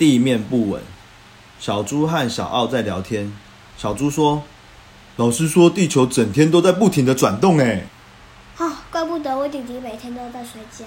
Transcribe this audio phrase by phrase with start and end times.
[0.00, 0.80] 地面不稳。
[1.58, 3.30] 小猪和小奥在聊天。
[3.76, 4.42] 小猪说
[5.16, 7.84] ：“老师说地球整天都在不停的转动，哎。”
[8.56, 10.86] 啊，怪不得我弟弟每天都在睡觉。